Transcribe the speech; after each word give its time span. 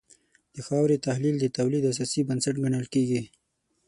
د 0.55 0.57
خاورې 0.67 1.03
تحلیل 1.07 1.35
د 1.39 1.45
تولید 1.57 1.83
اساسي 1.91 2.21
بنسټ 2.29 2.55
ګڼل 2.63 2.85
کېږي. 2.93 3.21